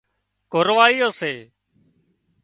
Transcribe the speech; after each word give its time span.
ڪڙهايون 0.51 1.09
سي 1.19 1.33